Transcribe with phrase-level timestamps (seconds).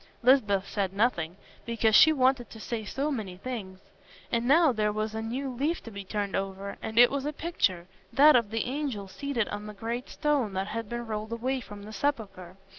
[0.23, 3.77] Lisbeth said nothing, because she wanted to say so many things.
[4.31, 7.31] And now there was a new leaf to be turned over, and it was a
[7.31, 11.83] picture—that of the angel seated on the great stone that has been rolled away from
[11.83, 12.55] the sepulchre.